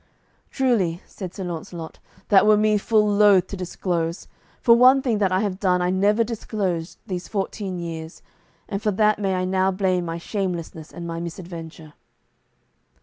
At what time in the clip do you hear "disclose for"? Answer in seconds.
3.55-4.75